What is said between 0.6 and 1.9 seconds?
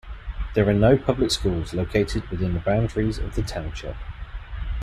are no public schools